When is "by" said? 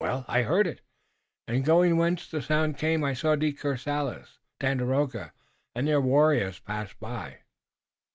6.94-7.40